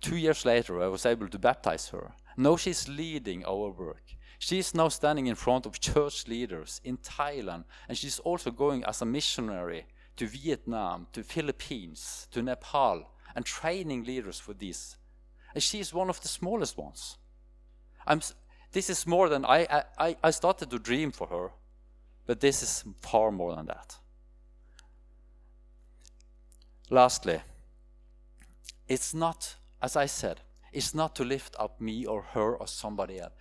[0.00, 2.12] two years later, I was able to baptize her.
[2.36, 4.15] Now she's leading our work.
[4.38, 9.02] She's now standing in front of church leaders in Thailand, and she's also going as
[9.02, 14.96] a missionary to Vietnam, to Philippines, to Nepal, and training leaders for this
[15.56, 17.16] and she is one of the smallest ones.
[18.06, 18.20] I'm,
[18.72, 21.50] this is more than I, I, I started to dream for her,
[22.26, 23.96] but this is far more than that.
[26.90, 27.40] Lastly,
[28.86, 30.42] it's not, as I said,
[30.74, 33.32] it's not to lift up me or her or somebody else.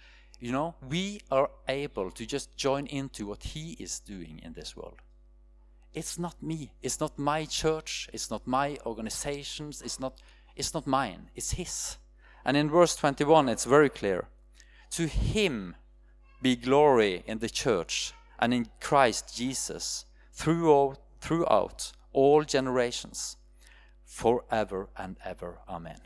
[0.46, 4.78] You know, we are able to just join into what He is doing in this
[4.78, 5.02] world.
[5.92, 6.72] It's not me.
[6.84, 8.08] It's not my church.
[8.14, 9.82] It's not my organizations.
[9.82, 10.22] It's not,
[10.56, 11.32] it's not mine.
[11.34, 11.98] It's His.
[12.46, 14.28] And in verse 21, it's very clear.
[14.92, 15.78] To him
[16.44, 23.38] be glory in the church and in Christ Jesus throughout, throughout all generations,
[24.04, 25.58] forever and ever.
[25.68, 26.02] Amen.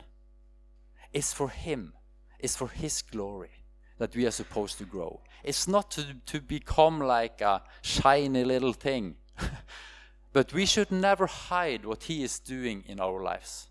[1.12, 1.92] It's for him,
[2.38, 3.59] it's for his glory
[4.00, 5.20] that we are supposed to grow.
[5.44, 9.16] It's not to, to become like a shiny little thing,
[10.32, 13.68] but we should never hide what he is doing in our lives.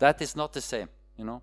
[0.00, 1.42] That is not the same, you know.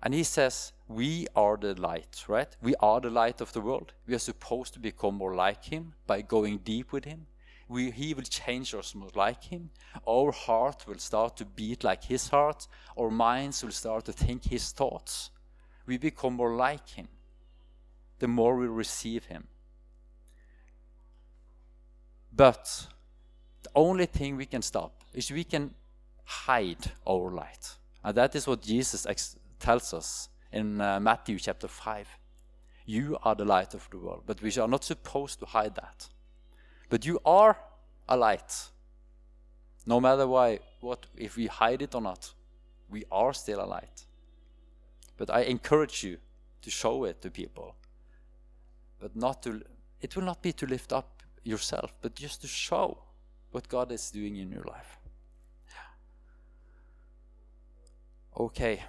[0.00, 2.56] And he says, We are the light, right?
[2.62, 3.94] We are the light of the world.
[4.06, 7.26] We are supposed to become more like him by going deep with him.
[7.68, 9.70] We, he will change us more like him.
[10.08, 12.68] Our heart will start to beat like his heart.
[12.96, 15.30] Our minds will start to think his thoughts.
[15.84, 17.08] We become more like him
[18.20, 19.48] the more we receive him.
[22.32, 22.86] But
[23.62, 25.74] the only thing we can stop is we can
[26.24, 27.76] hide our light.
[28.04, 29.06] And that is what Jesus
[29.58, 32.08] tells us in uh, Matthew chapter 5.
[32.86, 36.08] You are the light of the world, but we are not supposed to hide that.
[36.88, 37.56] But you are
[38.08, 38.70] a light.
[39.86, 42.32] No matter why, what if we hide it or not,
[42.90, 44.06] we are still a light.
[45.16, 46.18] But I encourage you
[46.62, 47.76] to show it to people.
[49.00, 49.62] But not to
[50.00, 52.98] it will not be to lift up yourself, but just to show
[53.50, 54.98] what God is doing in your life.
[58.38, 58.82] Okay.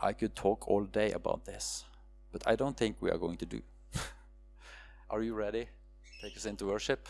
[0.00, 1.84] I could talk all day about this,
[2.32, 3.60] but I don't think we are going to do.
[5.10, 5.66] are you ready?
[6.22, 7.08] Take us into worship.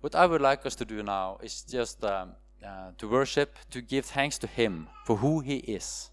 [0.00, 2.32] What I would like us to do now is just um,
[2.64, 6.10] uh, to worship, to give thanks to Him for who He is.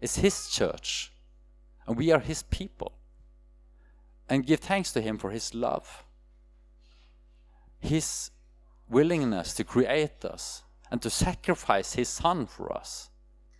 [0.00, 1.12] It's His church,
[1.86, 2.92] and we are His people.
[4.30, 6.04] And give thanks to Him for His love,
[7.80, 8.30] His
[8.88, 13.10] willingness to create us, and to sacrifice His Son for us,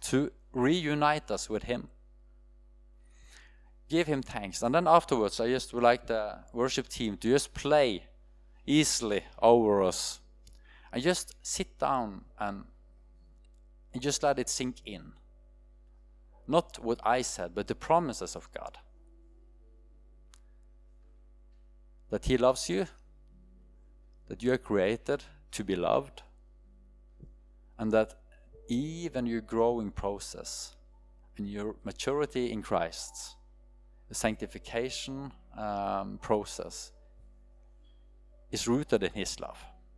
[0.03, 1.89] to reunite us with Him.
[3.89, 4.63] Give Him thanks.
[4.63, 8.05] And then afterwards, I just would like the worship team to just play
[8.65, 10.21] easily over us.
[10.93, 12.65] And just sit down and,
[13.93, 15.13] and just let it sink in.
[16.47, 18.79] Not what I said, but the promises of God.
[22.11, 22.87] That He loves you,
[24.29, 26.23] that you are created to be loved,
[27.79, 28.15] and that
[28.69, 30.77] even your growing process
[31.37, 33.37] and your maturity in Christ,
[34.09, 36.93] the sanctification um, process,
[38.51, 39.59] is rooted in His love.